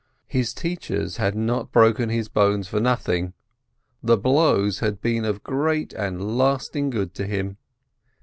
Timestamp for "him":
7.27-7.57